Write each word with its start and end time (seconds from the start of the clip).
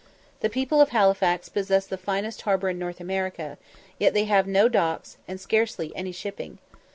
The 0.39 0.49
people 0.49 0.81
of 0.81 0.89
Halifax 0.89 1.47
possess 1.47 1.85
the 1.85 1.95
finest 1.95 2.41
harbour 2.41 2.69
in 2.69 2.79
North 2.79 2.99
America, 2.99 3.59
yet 3.99 4.15
they 4.15 4.23
have 4.25 4.47
no 4.47 4.67
docks, 4.67 5.17
and 5.27 5.39
scarcely 5.39 5.95
any 5.95 6.11
shipping. 6.11 6.57